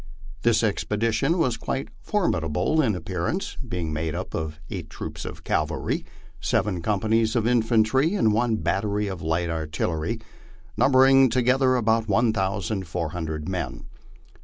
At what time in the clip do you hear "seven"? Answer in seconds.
6.39-6.81